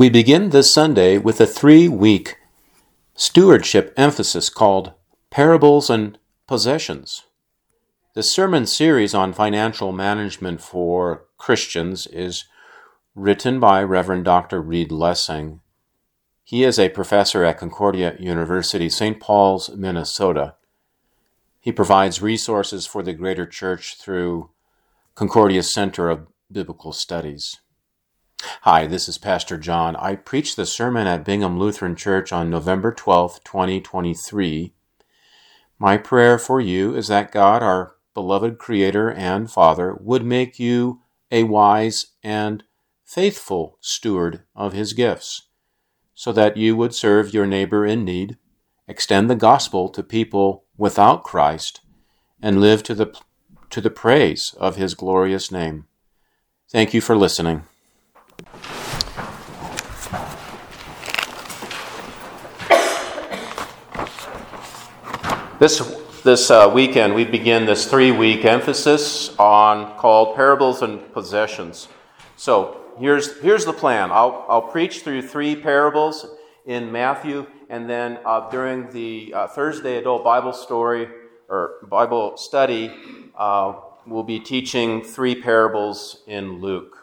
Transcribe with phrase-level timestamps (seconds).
[0.00, 2.38] We begin this Sunday with a three week
[3.14, 4.94] stewardship emphasis called
[5.28, 7.24] Parables and Possessions.
[8.14, 12.46] The sermon series on financial management for Christians is
[13.14, 14.62] written by Reverend Dr.
[14.62, 15.60] Reed Lessing.
[16.44, 19.20] He is a professor at Concordia University, St.
[19.20, 20.54] Paul's, Minnesota.
[21.60, 24.48] He provides resources for the greater church through
[25.14, 27.58] Concordia's Center of Biblical Studies.
[28.42, 29.96] Hi, this is Pastor John.
[29.96, 34.72] I preached the sermon at Bingham Lutheran Church on November 12, 2023.
[35.78, 41.02] My prayer for you is that God, our beloved Creator and Father, would make you
[41.30, 42.64] a wise and
[43.04, 45.48] faithful steward of His gifts,
[46.14, 48.38] so that you would serve your neighbor in need,
[48.88, 51.82] extend the gospel to people without Christ,
[52.40, 53.14] and live to the,
[53.68, 55.86] to the praise of His glorious name.
[56.70, 57.64] Thank you for listening.
[65.60, 65.78] This,
[66.24, 71.88] this uh, weekend, we begin this three week emphasis on called Parables and Possessions.
[72.38, 76.26] So here's, here's the plan I'll, I'll preach through three parables
[76.64, 81.08] in Matthew, and then uh, during the uh, Thursday adult Bible story
[81.50, 82.94] or Bible study,
[83.36, 83.74] uh,
[84.06, 86.99] we'll be teaching three parables in Luke.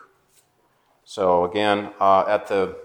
[1.10, 2.76] So again, uh, at the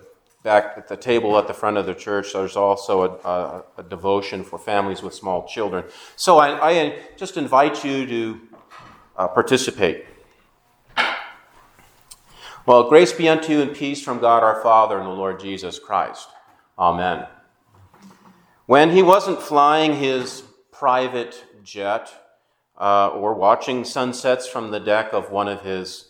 [0.45, 3.83] back at the table at the front of the church, there's also a, a, a
[3.83, 5.84] devotion for families with small children.
[6.15, 8.41] So I, I just invite you to
[9.17, 10.06] uh, participate.
[12.65, 15.81] Well, grace be unto you and peace from God our Father and the Lord Jesus
[15.81, 16.28] Christ.
[16.78, 17.27] Amen.
[18.67, 22.09] When he wasn't flying his private jet
[22.78, 26.06] uh, or watching sunsets from the deck of one of his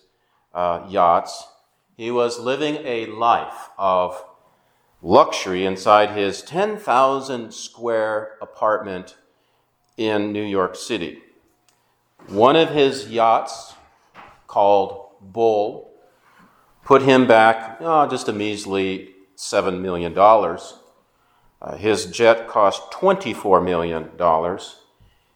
[0.53, 1.49] uh, yachts,
[1.97, 4.25] he was living a life of
[5.03, 9.17] luxury inside his 10,000 square apartment
[9.97, 11.21] in New York City.
[12.29, 13.75] One of his yachts,
[14.47, 15.91] called Bull,
[16.85, 20.17] put him back oh, just a measly $7 million.
[20.17, 24.11] Uh, his jet cost $24 million.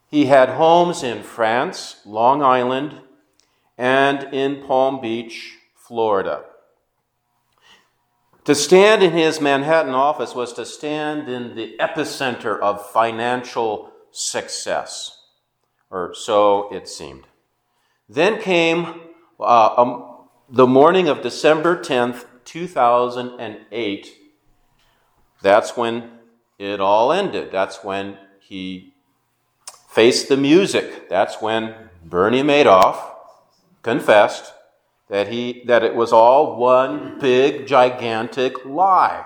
[0.09, 3.01] He had homes in France, Long Island,
[3.77, 6.45] and in Palm Beach, Florida.
[8.47, 15.21] To stand in his Manhattan office was to stand in the epicenter of financial success,
[15.91, 17.25] or so it seemed.
[18.09, 19.01] Then came
[19.41, 24.15] uh, um, the morning of December 10th, 2008.
[25.43, 26.13] That's when
[26.57, 27.51] it all ended.
[27.51, 28.95] That's when he
[29.89, 31.09] faced the music.
[31.09, 31.75] That's when
[32.05, 32.97] Bernie Madoff
[33.83, 34.53] confessed
[35.09, 39.25] that, he, that it was all one big, gigantic lie,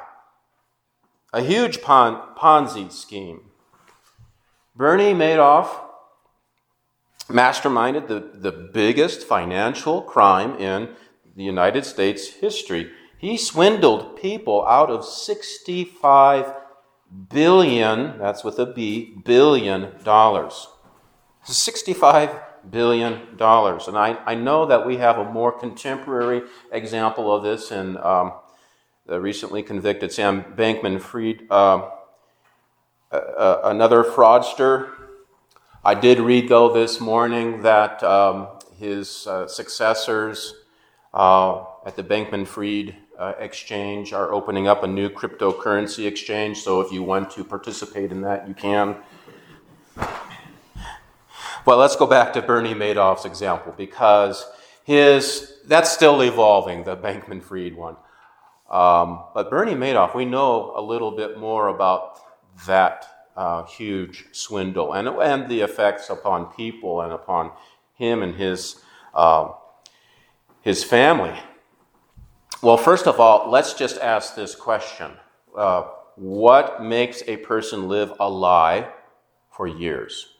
[1.32, 3.42] a huge pon- Ponzi scheme.
[4.74, 5.68] Bernie Madoff
[7.28, 10.88] masterminded the, the biggest financial crime in
[11.36, 12.91] the United States history.
[13.18, 16.52] He swindled people out of 65
[17.28, 20.68] billion, that's with a B, billion dollars.
[21.44, 22.30] 65
[22.69, 23.88] billion dollars.
[23.88, 28.32] And I, I know that we have a more contemporary example of this in um,
[29.06, 31.88] the recently convicted Sam Bankman Fried, uh,
[33.10, 34.93] uh, another fraudster.
[35.84, 38.48] I did read, though, this morning that um,
[38.78, 40.54] his uh, successors
[41.12, 46.59] uh, at the Bankman Fried uh, exchange are opening up a new cryptocurrency exchange.
[46.59, 48.97] So if you want to participate in that, you can.
[51.70, 54.44] Well, let's go back to Bernie Madoff's example because
[54.82, 57.94] his that's still evolving, the Bankman Fried one.
[58.69, 62.19] Um, but Bernie Madoff, we know a little bit more about
[62.66, 67.53] that uh, huge swindle and, and the effects upon people and upon
[67.94, 68.82] him and his,
[69.14, 69.53] uh,
[70.62, 71.38] his family.
[72.62, 75.12] Well, first of all, let's just ask this question
[75.56, 75.83] uh,
[76.16, 78.89] What makes a person live a lie
[79.53, 80.34] for years?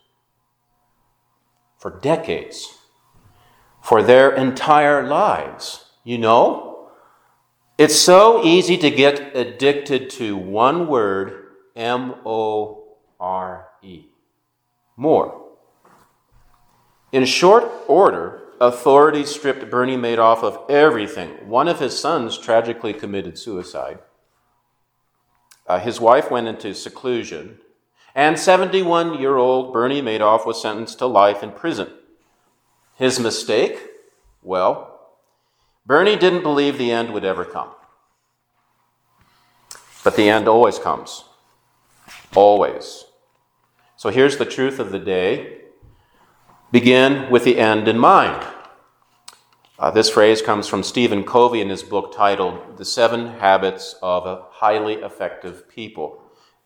[1.81, 2.79] For decades,
[3.83, 5.87] for their entire lives.
[6.05, 6.91] You know?
[7.79, 12.85] It's so easy to get addicted to one word M O
[13.19, 14.05] R E.
[14.97, 15.49] More.
[17.11, 21.31] In short order, authorities stripped Bernie Madoff of everything.
[21.49, 24.01] One of his sons tragically committed suicide.
[25.67, 27.59] Uh, his wife went into seclusion.
[28.15, 31.89] And 71 year old Bernie Madoff was sentenced to life in prison.
[32.97, 33.81] His mistake?
[34.43, 35.01] Well,
[35.87, 37.71] Bernie didn't believe the end would ever come.
[40.03, 41.25] But the end always comes.
[42.35, 43.05] Always.
[43.97, 45.59] So here's the truth of the day
[46.73, 48.47] begin with the end in mind.
[49.79, 54.47] Uh, this phrase comes from Stephen Covey in his book titled The Seven Habits of
[54.51, 56.20] Highly Effective People.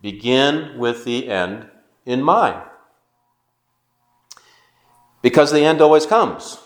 [0.04, 1.66] Begin with the end
[2.04, 2.62] in mind.
[5.22, 6.58] Because the end always comes.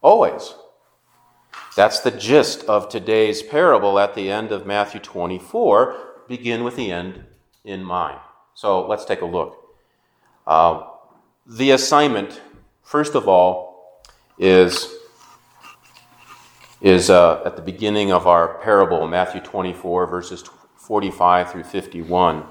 [0.00, 0.56] Always.
[1.76, 6.24] That's the gist of today's parable at the end of Matthew 24.
[6.26, 7.22] Begin with the end
[7.64, 8.18] in mind.
[8.54, 9.76] So let's take a look.
[10.44, 10.82] Uh,
[11.46, 12.40] the assignment,
[12.82, 14.02] first of all,
[14.40, 14.92] is,
[16.80, 20.42] is uh, at the beginning of our parable, Matthew 24, verses
[20.74, 22.44] 45 through 51.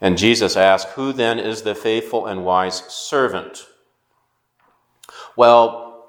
[0.00, 3.66] And Jesus asked, Who then is the faithful and wise servant?
[5.36, 6.06] Well,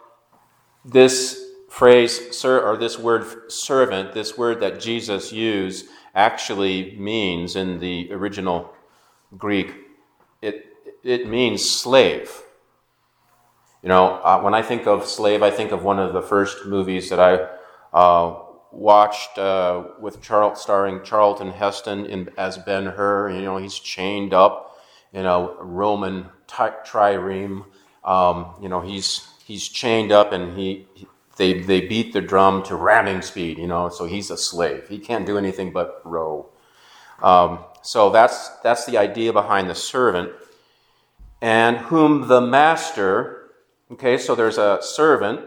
[0.84, 7.80] this phrase, sir, or this word servant, this word that Jesus used, actually means in
[7.80, 8.74] the original
[9.38, 9.74] Greek,
[10.42, 10.66] it,
[11.04, 12.42] it means slave.
[13.84, 16.66] You know, uh, when I think of slave, I think of one of the first
[16.66, 17.48] movies that I
[17.94, 18.40] uh,
[18.72, 23.32] watched uh, with Charles, starring Charlton Heston in, as Ben Hur.
[23.32, 24.78] You know, he's chained up
[25.14, 27.66] in a Roman trireme
[28.08, 30.88] um, you know, he's he's chained up and he,
[31.36, 33.58] they they beat the drum to ramming speed.
[33.60, 34.88] You know, so he's a slave.
[34.88, 36.48] He can't do anything but row.
[37.22, 40.32] Um, so that's that's the idea behind the servant,
[41.42, 43.52] and whom the master.
[43.92, 45.42] Okay, so there's a servant,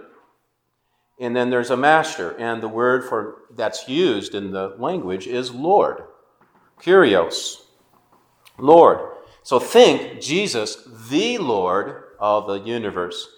[1.20, 5.52] and then there's a master, and the word for that's used in the language is
[5.52, 6.04] Lord,
[6.80, 7.56] Kyrios,
[8.58, 9.16] Lord.
[9.42, 13.28] So think Jesus, the Lord, of the universe.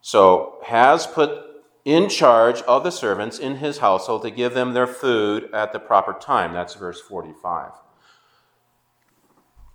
[0.00, 1.44] So, has put
[1.84, 5.78] in charge of the servants in his household to give them their food at the
[5.78, 6.52] proper time.
[6.52, 7.72] That's verse 45.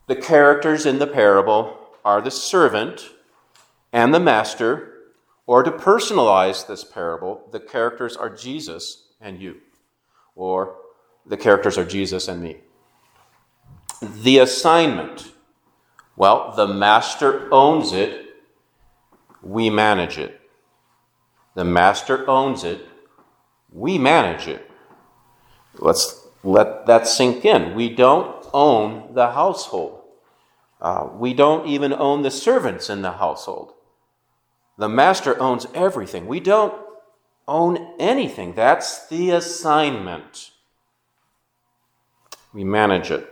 [0.07, 3.09] The characters in the parable are the servant
[3.91, 4.98] and the master,
[5.49, 9.55] or to personalize this parable, the characters are Jesus and you,
[10.35, 10.75] or
[11.25, 12.57] the characters are Jesus and me.
[13.99, 15.31] The assignment
[16.15, 18.35] well, the master owns it,
[19.41, 20.39] we manage it.
[21.55, 22.87] The master owns it,
[23.71, 24.69] we manage it.
[25.79, 27.73] Let's let that sink in.
[27.73, 30.03] We don't own the household.
[30.79, 33.73] Uh, we don't even own the servants in the household.
[34.79, 36.25] The master owns everything.
[36.25, 36.73] We don't
[37.49, 38.53] own anything.
[38.53, 40.51] That's the assignment.
[42.53, 43.27] We manage it.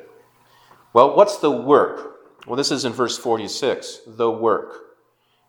[0.91, 2.19] Well, what's the work?
[2.45, 4.87] Well, this is in verse 46 the work.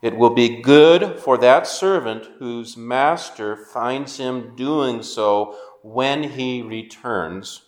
[0.01, 6.63] It will be good for that servant whose master finds him doing so when he
[6.63, 7.63] returns.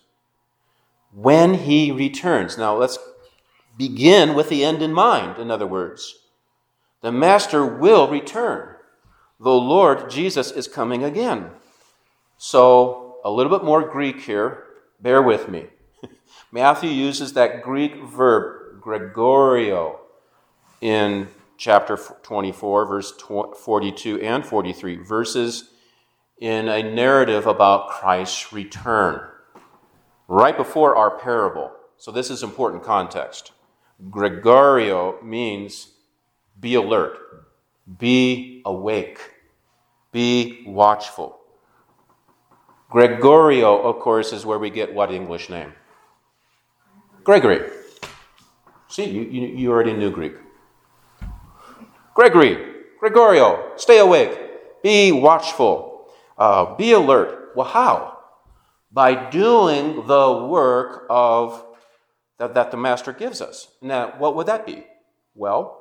[1.11, 2.57] When he returns.
[2.57, 2.97] Now, let's
[3.77, 6.20] begin with the end in mind, in other words.
[7.01, 8.75] The master will return.
[9.39, 11.49] The Lord Jesus is coming again.
[12.37, 14.65] So, a little bit more Greek here.
[14.99, 15.67] Bear with me.
[16.51, 19.97] Matthew uses that Greek verb gregoreo,
[20.79, 21.27] in
[21.57, 25.69] chapter 24, verse 42 and 43, verses
[26.39, 29.21] in a narrative about Christ's return,
[30.27, 31.71] right before our parable.
[31.97, 33.53] So, this is important context.
[34.09, 35.90] gregoreo means
[36.61, 37.17] be alert,
[37.99, 39.19] be awake,
[40.11, 41.39] be watchful.
[42.91, 45.73] gregoreo, of course, is where we get what English name?
[47.23, 47.69] Gregory.
[48.87, 50.33] See, you, you, you already knew Greek.
[52.13, 52.57] Gregory,
[53.01, 54.37] gregoreo, stay awake,
[54.83, 57.51] be watchful, uh, be alert.
[57.55, 58.17] Well, how?
[58.91, 61.63] By doing the work of
[62.37, 63.67] that, that the master gives us.
[63.81, 64.85] Now, what would that be?
[65.35, 65.80] Well,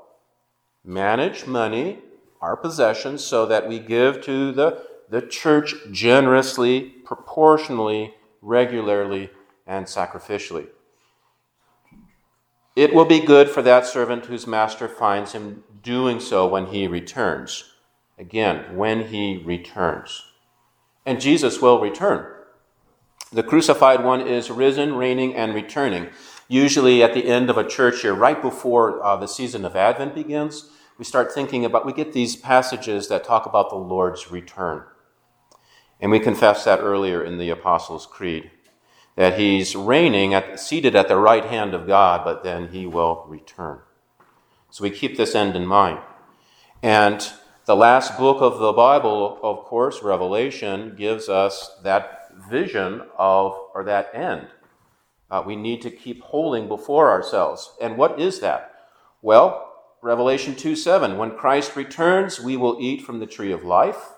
[0.85, 1.99] manage money,
[2.41, 9.31] our possessions, so that we give to the, the church generously, proportionally, regularly,
[9.67, 10.69] and sacrificially.
[12.77, 16.87] It will be good for that servant whose master finds him doing so when he
[16.87, 17.65] returns.
[18.19, 20.23] Again, when he returns.
[21.05, 22.27] And Jesus will return.
[23.33, 26.09] The crucified one is risen, reigning, and returning.
[26.51, 30.17] Usually at the end of a church year, right before uh, the season of Advent
[30.17, 34.83] begins, we start thinking about, we get these passages that talk about the Lord's return.
[36.01, 38.51] And we confessed that earlier in the Apostles' Creed
[39.15, 43.25] that he's reigning, at, seated at the right hand of God, but then he will
[43.29, 43.79] return.
[44.71, 46.01] So we keep this end in mind.
[46.83, 47.31] And
[47.65, 53.85] the last book of the Bible, of course, Revelation, gives us that vision of, or
[53.85, 54.49] that end.
[55.31, 57.73] Uh, we need to keep holding before ourselves.
[57.81, 58.75] And what is that?
[59.23, 59.67] Well,
[60.03, 64.13] Revelation 2 7, when Christ returns, we will eat from the tree of life.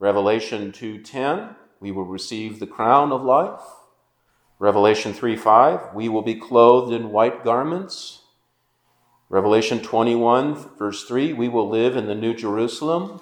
[0.00, 3.62] Revelation 2:10, we will receive the crown of life.
[4.60, 8.22] Revelation 3 5, we will be clothed in white garments.
[9.28, 13.20] Revelation 21 verse 3, we will live in the new Jerusalem.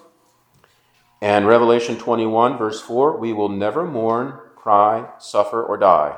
[1.23, 6.17] And Revelation 21 verse 4, we will never mourn, cry, suffer or die.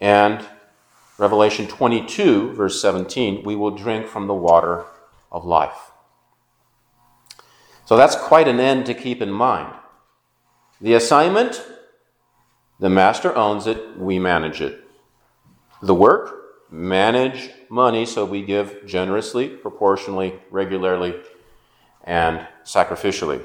[0.00, 0.44] And
[1.18, 4.84] Revelation 22 verse 17, we will drink from the water
[5.30, 5.90] of life.
[7.84, 9.74] So that's quite an end to keep in mind.
[10.80, 11.62] The assignment,
[12.78, 14.84] the master owns it, we manage it.
[15.82, 16.40] The work,
[16.70, 21.20] manage money so we give generously, proportionally, regularly,
[22.04, 23.42] and sacrificially.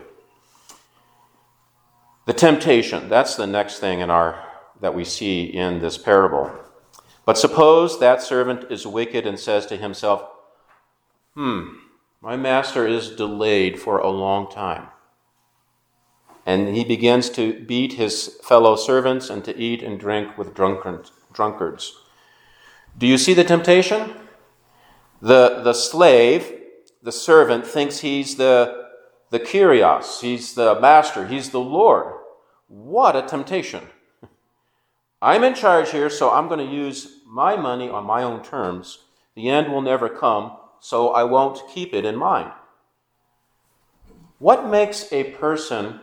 [2.25, 4.44] The temptation, that's the next thing in our
[4.81, 6.51] that we see in this parable.
[7.25, 10.23] But suppose that servant is wicked and says to himself,
[11.33, 11.77] Hmm,
[12.21, 14.87] my master is delayed for a long time.
[16.45, 21.93] And he begins to beat his fellow servants and to eat and drink with drunkards.
[22.97, 24.13] Do you see the temptation?
[25.21, 26.53] The, the slave,
[27.01, 28.89] the servant, thinks he's the,
[29.31, 32.13] the Kyrios, he's the master, he's the Lord.
[32.67, 33.87] What a temptation.
[35.25, 38.99] I'm in charge here, so I'm going to use my money on my own terms.
[39.33, 42.51] The end will never come so I won't keep it in mind.
[44.37, 45.99] What makes a person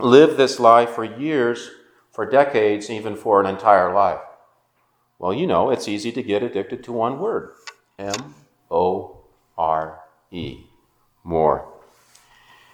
[0.00, 1.70] live this life for years,
[2.10, 4.18] for decades, even for an entire life?
[5.20, 7.52] Well, you know, it's easy to get addicted to one word
[8.00, 8.34] M
[8.68, 9.22] O
[9.56, 10.00] R
[10.32, 10.64] E.
[11.22, 11.72] More.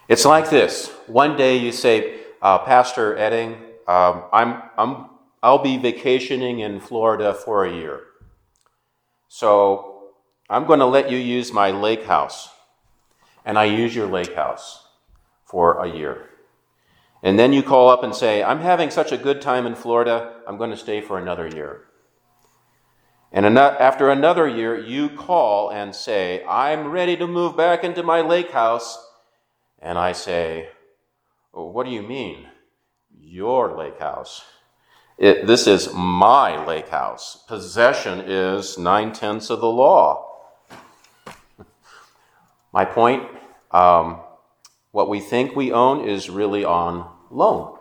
[0.08, 0.88] It's like this.
[1.06, 5.09] One day you say, uh, Pastor Edding, um, I'm, I'm,
[5.42, 8.00] I'll be vacationing in Florida for a year.
[9.28, 10.10] So
[10.50, 12.50] I'm going to let you use my lake house.
[13.44, 14.86] And I use your lake house
[15.44, 16.28] for a year.
[17.22, 20.40] And then you call up and say, I'm having such a good time in Florida,
[20.46, 21.86] I'm going to stay for another year.
[23.32, 28.20] And after another year, you call and say, I'm ready to move back into my
[28.20, 28.98] lake house.
[29.78, 30.70] And I say,
[31.54, 32.48] oh, What do you mean?
[33.16, 34.42] Your lake house.
[35.20, 37.44] It, this is my lake house.
[37.46, 40.26] Possession is nine tenths of the law.
[42.72, 43.28] My point
[43.70, 44.20] um,
[44.92, 47.76] what we think we own is really on loan.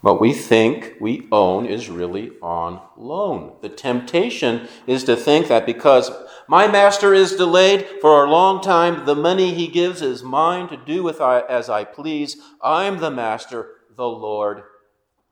[0.00, 3.52] What we think we own is really on loan.
[3.62, 6.10] The temptation is to think that because
[6.48, 10.76] my master is delayed for a long time, the money he gives is mine to
[10.76, 12.38] do with I, as I please.
[12.60, 14.64] I'm the master, the Lord,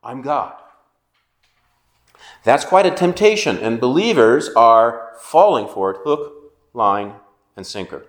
[0.02, 0.54] I'm God.
[2.44, 7.16] That's quite a temptation, and believers are falling for it hook, line,
[7.56, 8.06] and sinker.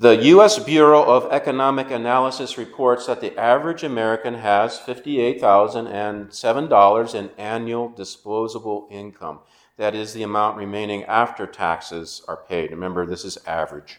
[0.00, 0.60] The U.S.
[0.60, 9.40] Bureau of Economic Analysis reports that the average American has $58,007 in annual disposable income.
[9.76, 12.70] That is the amount remaining after taxes are paid.
[12.70, 13.98] Remember, this is average.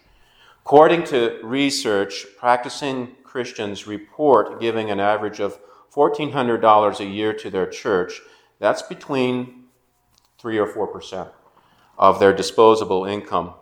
[0.69, 5.57] According to research, practicing Christians report giving an average of
[5.91, 8.21] $1,400 a year to their church.
[8.59, 9.63] That's between
[10.37, 11.31] 3 or 4%
[11.97, 13.55] of their disposable income.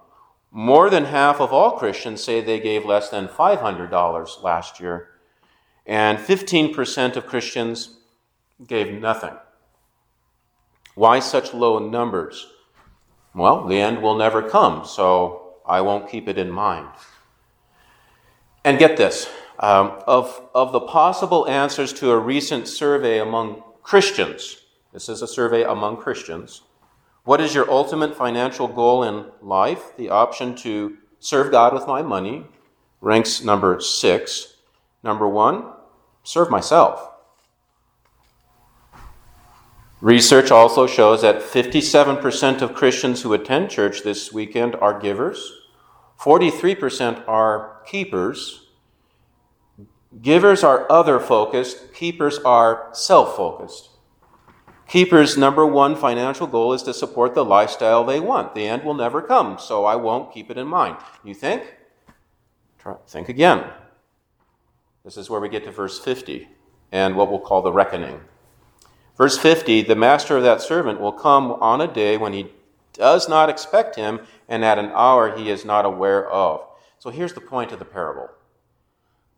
[0.52, 5.12] More than half of all Christians say they gave less than $500 last year,
[5.86, 8.00] and 15% of Christians
[8.68, 9.38] gave nothing.
[10.94, 12.48] Why such low numbers?
[13.34, 16.88] Well, the end will never come, so I won't keep it in mind.
[18.64, 24.62] And get this um, of, of the possible answers to a recent survey among Christians,
[24.94, 26.62] this is a survey among Christians,
[27.24, 29.96] what is your ultimate financial goal in life?
[29.98, 32.46] The option to serve God with my money
[33.02, 34.56] ranks number six.
[35.04, 35.66] Number one,
[36.24, 37.12] serve myself.
[40.00, 45.57] Research also shows that 57% of Christians who attend church this weekend are givers,
[46.20, 48.68] 43% are keepers.
[50.22, 53.90] Givers are other focused, keepers are self focused.
[54.88, 58.56] Keepers' number one financial goal is to support the lifestyle they want.
[58.56, 60.96] The end will never come, so I won't keep it in mind.
[61.26, 61.76] You think?
[62.80, 63.66] Try, think again.
[65.04, 66.48] This is where we get to verse 50
[66.94, 68.22] and what we'll call the reckoning.
[69.18, 72.52] Verse 50 The master of that servant will come on a day when he
[72.94, 76.66] does not expect him, and at an hour he is not aware of.
[77.00, 78.30] So here's the point of the parable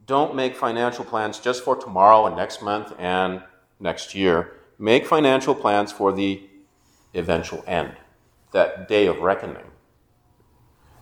[0.05, 3.43] don't make financial plans just for tomorrow and next month and
[3.79, 6.41] next year make financial plans for the
[7.13, 7.93] eventual end,
[8.51, 9.71] that day of reckoning.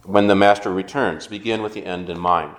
[0.03, 2.55] When the master returns, begin with the end in mind.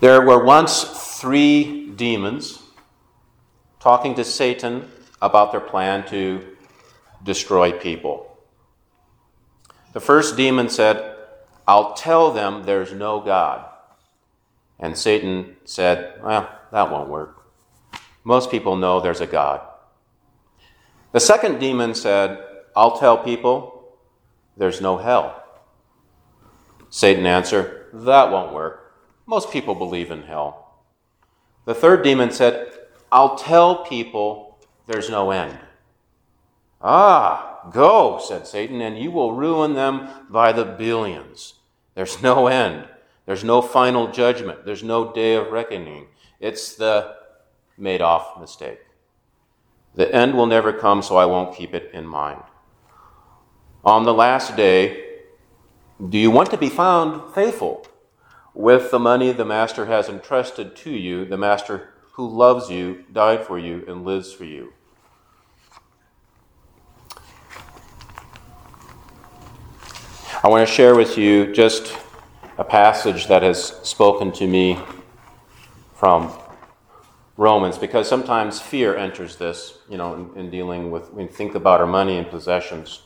[0.00, 0.84] There were once
[1.18, 2.62] three demons
[3.80, 4.90] talking to Satan
[5.22, 6.55] about their plan to
[7.26, 8.38] destroy people.
[9.92, 11.16] The first demon said,
[11.68, 13.64] I'll tell them there's no God.
[14.78, 17.44] And Satan said, Well, that won't work.
[18.24, 19.60] Most people know there's a God.
[21.12, 23.96] The second demon said, I'll tell people
[24.56, 25.42] there's no hell.
[26.90, 28.94] Satan answered, That won't work.
[29.26, 30.82] Most people believe in hell.
[31.64, 32.72] The third demon said,
[33.10, 35.58] I'll tell people there's no end.
[36.80, 41.54] Ah, go, said Satan, and you will ruin them by the billions.
[41.94, 42.86] There's no end.
[43.24, 44.64] There's no final judgment.
[44.64, 46.06] There's no day of reckoning.
[46.38, 47.16] It's the
[47.78, 48.80] Madoff mistake.
[49.94, 52.42] The end will never come, so I won't keep it in mind.
[53.84, 55.04] On the last day,
[56.08, 57.86] do you want to be found faithful
[58.52, 63.46] with the money the Master has entrusted to you, the Master who loves you, died
[63.46, 64.72] for you, and lives for you?
[70.46, 71.92] I want to share with you just
[72.56, 74.78] a passage that has spoken to me
[75.92, 76.32] from
[77.36, 81.80] Romans because sometimes fear enters this, you know, in, in dealing with, we think about
[81.80, 83.02] our money and possessions.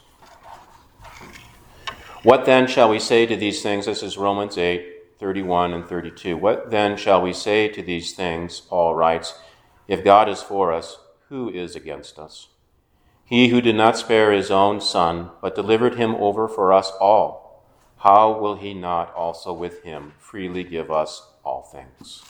[2.24, 3.86] What then shall we say to these things?
[3.86, 6.36] This is Romans 8, 31 and 32.
[6.36, 8.60] What then shall we say to these things?
[8.60, 9.32] Paul writes,
[9.88, 10.98] If God is for us,
[11.30, 12.48] who is against us?
[13.30, 17.62] He who did not spare his own son, but delivered him over for us all,
[17.98, 22.24] how will he not also with him freely give us all things?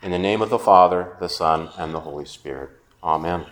[0.00, 2.70] In the name of the Father, the Son, and the Holy Spirit.
[3.02, 3.46] Amen.